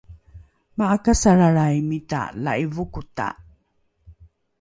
[0.77, 3.27] ma’akasalralraimita la’ivokota